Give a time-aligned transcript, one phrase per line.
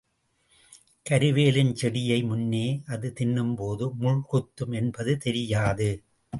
[1.05, 2.81] கருவேலஞ் செடியை முன்னே
[2.85, 5.89] அது தின்னும்போது, முள் குத்தும் என்பது தெரியாது.